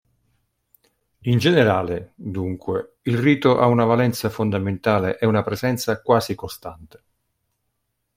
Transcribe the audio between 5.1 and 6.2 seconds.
e una presenza